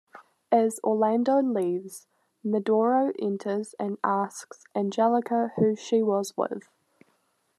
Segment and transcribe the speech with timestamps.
[0.51, 2.07] As Orlando leaves,
[2.43, 6.67] Medoro enters and asks Angelica who she was with.